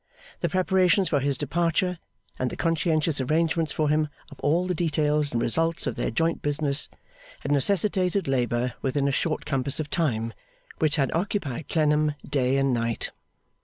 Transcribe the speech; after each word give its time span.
The 0.39 0.49
preparations 0.49 1.09
for 1.09 1.19
his 1.19 1.37
departure, 1.37 1.99
and 2.39 2.49
the 2.49 2.55
conscientious 2.55 3.21
arrangement 3.21 3.71
for 3.71 3.87
him 3.87 4.07
of 4.31 4.39
all 4.39 4.65
the 4.65 4.73
details 4.73 5.31
and 5.31 5.39
results 5.39 5.85
of 5.85 5.93
their 5.93 6.09
joint 6.09 6.41
business, 6.41 6.89
had 7.41 7.51
necessitated 7.51 8.27
labour 8.27 8.73
within 8.81 9.07
a 9.07 9.11
short 9.11 9.45
compass 9.45 9.79
of 9.79 9.91
time, 9.91 10.33
which 10.79 10.95
had 10.95 11.11
occupied 11.13 11.67
Clennam 11.69 12.15
day 12.27 12.57
and 12.57 12.73
night. 12.73 13.11